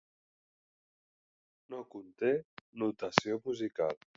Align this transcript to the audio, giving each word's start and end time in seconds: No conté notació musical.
No 1.73 1.83
conté 1.97 2.35
notació 2.85 3.39
musical. 3.49 4.07